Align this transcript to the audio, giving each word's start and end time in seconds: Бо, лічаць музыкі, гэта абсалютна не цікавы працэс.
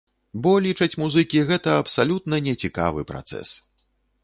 Бо, 0.45 0.53
лічаць 0.67 0.97
музыкі, 1.01 1.43
гэта 1.51 1.77
абсалютна 1.83 2.41
не 2.49 2.57
цікавы 2.65 3.07
працэс. 3.15 3.55